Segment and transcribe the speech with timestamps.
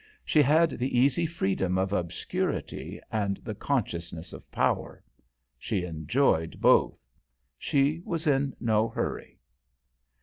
[0.25, 5.03] She had the easy freedom of obscurity and the consciousness of power.
[5.59, 7.05] She enjoyed both.
[7.59, 9.37] She was in no hurry.